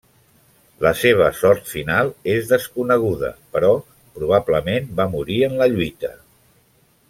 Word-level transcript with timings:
La 0.85 0.91
seva 1.01 1.27
sort 1.39 1.67
final 1.73 2.09
és 2.37 2.49
desconeguda 2.53 3.31
però 3.57 3.71
probablement 4.21 4.91
va 5.01 5.07
morir 5.17 5.39
en 5.51 5.59
la 5.63 5.73
lluita. 5.77 6.13